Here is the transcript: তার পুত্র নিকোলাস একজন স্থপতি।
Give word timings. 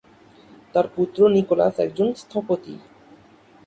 তার 0.73 0.85
পুত্র 0.95 1.19
নিকোলাস 1.35 1.75
একজন 1.85 2.07
স্থপতি। 2.13 2.75